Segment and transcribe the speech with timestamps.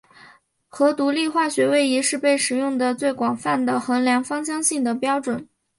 [0.67, 5.21] 核独立化学位移是被使用得最广泛的衡量芳香性的指标。